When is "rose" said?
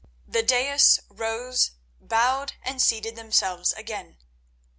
1.09-1.73